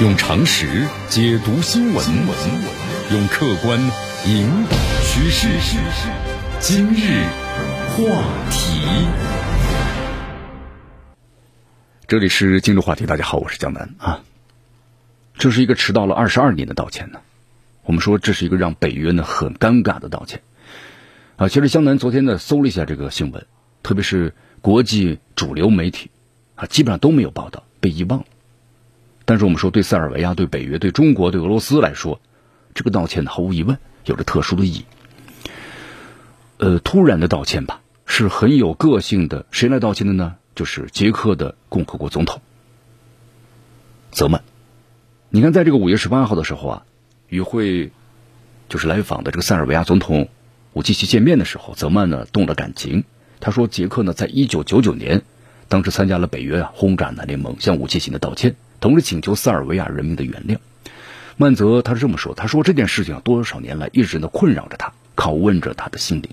[0.00, 2.06] 用常识解读新闻，
[3.10, 3.80] 用客观
[4.26, 5.48] 引导趋势。
[6.60, 7.24] 今日
[7.88, 8.80] 话题，
[12.06, 13.06] 这里是今日话题。
[13.06, 14.22] 大家好，我是江南啊。
[15.34, 17.18] 这是一个迟到了二十二年的道歉呢。
[17.82, 20.42] 我们说这是一个让北约呢很尴尬的道歉
[21.34, 21.48] 啊。
[21.48, 23.44] 其实江南昨天呢搜了一下这个新闻，
[23.82, 26.12] 特别是国际主流媒体
[26.54, 28.26] 啊，基本上都没有报道，被遗忘了。
[29.28, 32.18] 但是我们说，对塞尔维亚、对北约、对中国、对俄罗斯来说，
[32.72, 34.86] 这个道歉呢，毫无疑问有着特殊的意义。
[36.56, 39.44] 呃，突然的道歉吧，是很有个性的。
[39.50, 40.36] 谁来道歉的呢？
[40.54, 42.40] 就是捷克的共和国总统
[44.10, 44.42] 泽曼。
[45.28, 46.82] 你看，在这个五月十八号的时候啊，
[47.28, 47.92] 与会
[48.70, 50.30] 就是来访的这个塞尔维亚总统
[50.72, 53.04] 武契奇见面的时候，泽曼呢动了感情。
[53.40, 55.20] 他说，捷克呢，在一九九九年
[55.68, 58.56] 当时参加了北约啊轰炸南联盟，向武契奇的道歉。
[58.80, 60.58] 同时请求塞尔维亚人民的原谅。
[61.36, 66.30] 曼泽他是这么说：“他说这件事情多少年来一直呢困扰着他，拷问着他的心灵。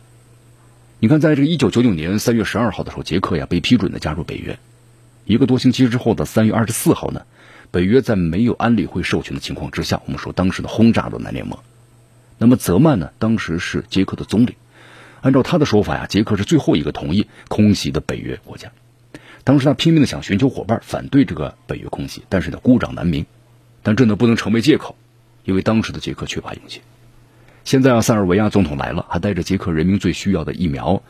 [1.00, 4.58] 你看，在这个一九九九年三月十二号的时候，捷克呀被批准的加入北约。
[5.25, 7.22] 一个多星期之后的三月二十四号呢，
[7.70, 11.59] 北约在没有安理会授权的情况之下，我们说当时的轰炸了南联盟。
[12.38, 14.55] 那么泽曼呢，当时是捷克的总理。
[15.22, 18.72] 按照他的说法呀，捷克是最后一个同意空袭的北约国家。”
[19.46, 23.26] 当时他拼命的想寻求伙伴，反对这个北约空袭，但是呢孤掌难鸣。
[23.84, 24.98] 但这呢不能成为借口，
[25.44, 26.82] 因为当时的捷克缺乏勇气。
[27.64, 31.04] 现在啊，塞尔维亚总统来了，还带着捷克人民最需要的疫苗。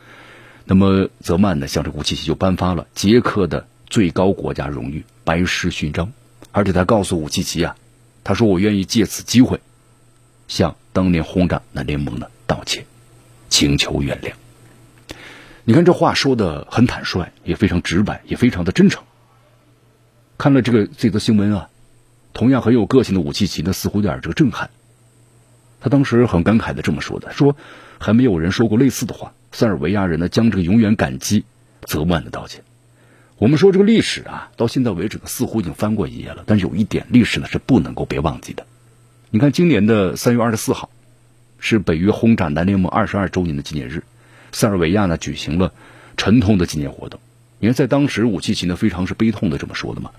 [0.66, 6.12] 那么泽曼呢，向这武契奇就颁发了捷克的最高国家荣誉——白狮勋章，
[6.52, 7.78] 而且他告诉武契奇啊，
[8.24, 9.62] 他说：“我愿意借此机会，
[10.50, 12.86] 向当年轰炸南联盟的道歉，
[13.50, 14.34] 请求原谅。”
[15.68, 19.04] 你看这话说的很坦率，也非常直白，也非常的真诚。
[20.38, 21.70] 看了这个这则新闻啊，
[22.34, 24.70] 同样很有个性的武契奇呢，似乎有点这个震撼。
[25.82, 27.58] 他当时很感慨的这么说的：“说
[27.98, 29.34] 还没有人说过类似的话。
[29.52, 31.46] 塞尔维亚人呢，将这个永远感激
[31.82, 32.64] 泽曼的道歉。
[33.38, 36.44] 我们说这个历史啊，到现在为止呢，似乎已经翻过一页了。
[36.46, 38.68] 但是有一点，历史呢是不能够别忘记的。
[39.32, 40.92] 你看，今年的三月二十四号，
[41.58, 44.04] 是北约轰炸南联盟二十二周年的纪念日。”
[44.56, 45.74] 塞尔维亚呢举行了
[46.16, 47.20] 沉痛的纪念活动。
[47.60, 50.12] 你看，在当时，武契奇呢非常是悲痛的这么说的嘛。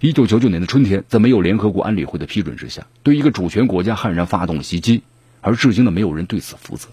[0.00, 5.02] 一九九九年的春天，在没有联合国安理会的批准之下，对一个主权国家悍然发动了袭击，
[5.40, 6.88] 而至今呢没有人对此负责。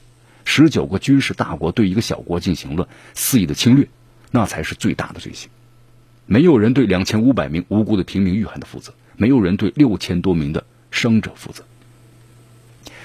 [0.46, 3.90] 十九个军事大国对一个小国进行了肆意的侵略，
[4.32, 5.50] 那才是最大的罪行。
[6.26, 11.66] 没有人对两千五百名无辜的平民遇害的负责，没有人对六千多名的伤者负责。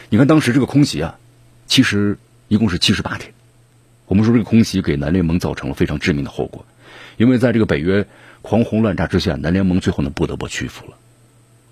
[0.09, 1.19] 你看，当时这个空袭啊，
[1.67, 2.17] 其实
[2.47, 3.35] 一共是七十八天。
[4.13, 6.67] 我们说这个空袭给南联盟造成了非常致命的后果，
[7.17, 8.07] 因为在这个北约
[8.43, 10.99] 狂轰乱炸之下，南联盟最后呢不得不屈服了。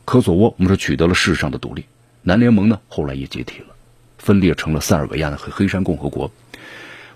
[0.06, 1.84] 科索沃我们说取得了世上的独立，
[2.22, 3.74] 南联盟呢后来也解体了，
[4.16, 6.32] 分裂成了塞尔维亚和黑山共和国。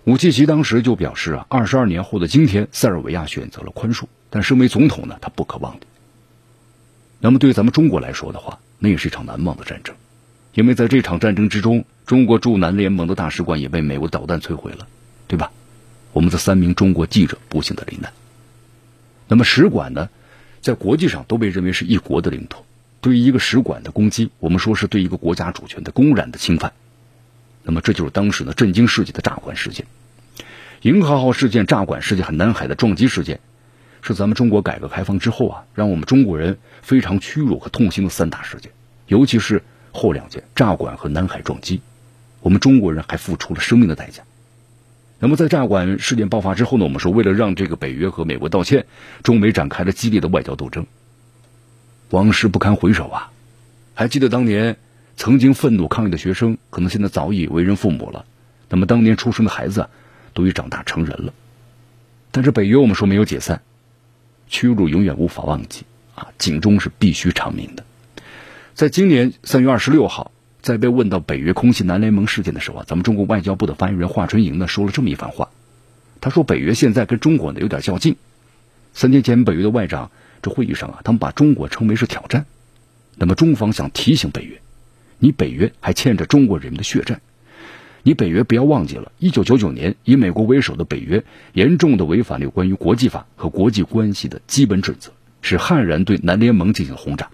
[0.05, 5.87] 武契奇当时就表示啊，二十二年后的今天，塞尔维亚选择了宽恕，但身为总统呢，他不可忘记。
[7.19, 9.97] 那么对于咱们中国来说的话，那也是一场难忘的战争，
[10.53, 14.87] 因为在这场战争之中，中国驻南联盟的大使馆也被美国导弹摧毁了。
[15.27, 15.53] 对吧？
[16.13, 18.13] 我们的三名中国记者不幸的罹难。
[19.27, 20.11] 那么使馆呢，
[20.61, 22.65] 在国际上都被认为是一国的领土。
[23.01, 26.73] 对于一个使馆的攻击，我们说是对一个国家主权的公然的侵犯。
[27.63, 29.87] 那么这就是当时呢震惊世界的炸馆事件。
[30.83, 33.41] 银河号事件、炸馆事件和南海的撞击事件，
[34.03, 38.71] 是咱们中国改革开放之后啊，让我们中国人非常屈辱和痛心的三大事件。
[39.07, 41.81] 尤其是后两件炸馆和南海撞击，
[42.41, 44.23] 我们中国人还付出了生命的代价。
[45.25, 48.85] 那么在炸馆事件爆发之后呢，我们说为了让这个北约和美国道歉，
[49.23, 50.87] 中美展开了激烈的外交斗争。
[52.11, 53.33] 往事不堪回首啊！
[53.95, 54.77] 还记得当年
[55.17, 58.27] 曾经愤怒抗议的学生，可能现在早已为人父母了。
[58.69, 59.89] 那么当年出生的孩子
[60.35, 61.33] 都已长大成人了。
[62.31, 63.63] 但是北约我们说没有解散，
[64.49, 65.85] 屈辱永远无法忘记
[66.17, 66.29] 啊！
[66.37, 67.83] 警钟是必须长鸣的。
[68.75, 70.33] 在今年三月二十六号。
[70.65, 75.51] 在被问到北约空袭南联盟事件的时候啊，咱们中国外交部的发言人华春莹呢说了这么一番话。
[76.23, 78.17] 他说：“北约现在跟中国呢有点较劲。
[78.95, 82.47] 三天前北约的外长这会议上啊，他们把中国称为是挑战。
[83.15, 84.59] 那么中方想提醒北约，
[85.19, 87.21] 你北约还欠着中国人民的血债。
[88.03, 91.23] 你北约不要忘记了，一九九九年以美国为首的北约
[91.53, 95.11] 严重的违反了有关于国际法和国际关系的基本准则，
[95.43, 97.29] 是悍然对南联盟进行轰炸。”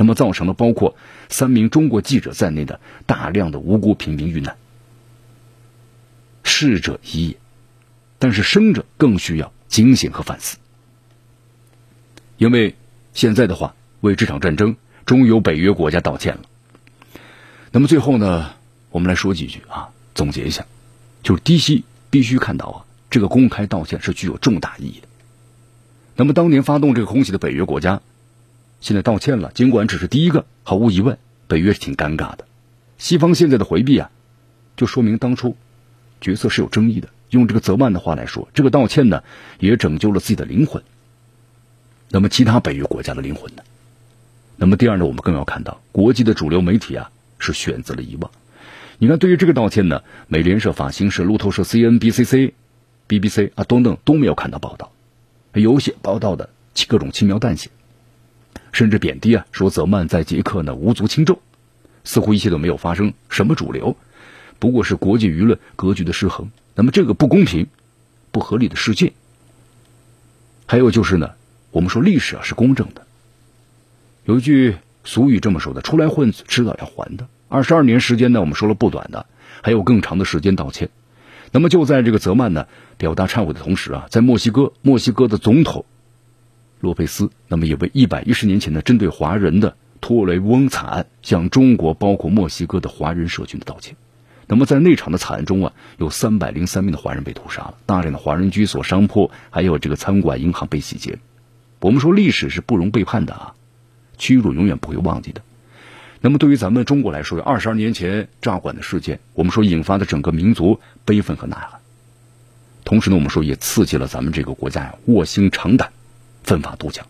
[0.00, 0.96] 那么造成了包括
[1.28, 4.56] 三名中国记者在内的大量的无辜平民遇难，
[6.42, 7.36] 逝者已也，
[8.18, 10.56] 但是生者更需要警醒和反思，
[12.38, 12.76] 因为
[13.12, 16.40] 现在的话，为这场战争，终于有北约国家道歉了。
[17.70, 18.54] 那么最后呢，
[18.88, 20.64] 我们来说几句啊，总结一下，
[21.22, 25.08] 就是低息必须看到啊，这个公开道歉是具有重大意义的。
[26.16, 28.00] 那么当年发动这个空袭的北约国家，
[28.80, 32.46] 现在道歉了，尽管只是第一个，毫无疑问，北约是挺尴尬的。
[32.98, 34.10] 西方现在的回避啊，
[34.76, 35.56] 就说明当初
[36.20, 37.08] 角色是有争议的。
[37.30, 39.22] 用这个泽曼的话来说，这个道歉呢，
[39.60, 40.82] 也拯救了自己的灵魂。
[42.08, 43.62] 那么其他北约国家的灵魂呢？
[44.56, 48.30] 那么第二呢，我们更要看到国际的主流媒体啊是选择了遗忘。
[48.98, 52.54] 你看，对于这个道歉呢，美联社、法新社、路透社、C N B C C、
[53.06, 54.92] B B C 啊等等都没有看到报道，
[55.52, 56.50] 有些报道的
[56.88, 57.70] 各种轻描淡写，
[58.72, 61.38] 甚至贬低啊，说泽曼在捷克呢无足轻重，
[62.04, 63.14] 似乎一切都没有发生。
[63.28, 63.96] 什么主流，
[64.58, 66.50] 不过是国际舆论格局的失衡。
[66.74, 67.66] 那么这个不公平、
[68.30, 69.12] 不合理的世界，
[70.66, 71.32] 还有就是呢，
[71.70, 73.06] 我们说历史啊是公正的。
[74.24, 79.26] 有一句俗语这么说的：“出来混，迟早要还的。”二十二年时间呢，我们说了不短的，
[79.62, 80.90] 还有更长的时间道歉。
[81.50, 85.84] 那么就在这个泽曼呢表达忏悔的同时啊，在墨西哥，墨西哥的总统
[86.80, 93.96] 洛佩斯，那么也为一百一十年前的针对华人的托雷翁惨案，向中国包括墨西哥的华人社群的道歉。
[94.46, 101.18] 那么在那场的惨案中啊，有三百零三名的华人被屠杀了，大量的华人居所、商铺，还有这个餐馆、银行被洗劫。
[101.80, 103.54] 我们说历史是不容背叛的啊，
[104.18, 105.42] 屈辱永远不会忘记的。
[106.20, 111.80] 那么对于咱们中国来说，二十二年前炸馆的事件，我们说引发的整个民族悲愤和呐喊，
[112.84, 115.92] 同时呢，我们说也刺激了咱们这个国家呀卧薪尝胆、
[116.42, 117.06] 奋发图强。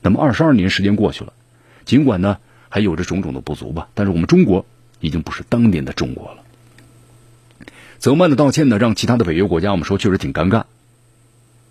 [0.00, 1.32] 那么二十二年时间过去了，
[1.84, 2.38] 尽管呢
[2.68, 4.66] 还有着种种的不足吧，但是我们中国
[5.00, 6.38] 已经不是当年的中国了。
[7.98, 10.64] 泽曼的道歉呢，让其他的北约国家我们说确实挺尴尬，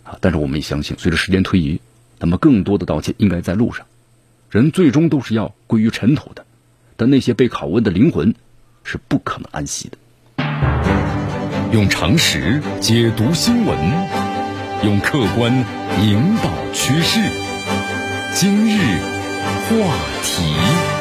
[0.04, 1.82] 啊，但是我们也相信，随着时间推移，
[2.20, 3.86] 那么更多的道歉应该在路上。
[4.50, 6.46] 人最终都是要归于尘土的，
[6.96, 8.34] 但那些被拷问的灵魂
[8.84, 9.98] 是不可能安息的。
[11.74, 13.78] 用常识解读新闻，
[14.84, 15.54] 用客观
[16.02, 17.20] 引导趋势。
[18.36, 19.00] 今日
[19.70, 21.01] 话题。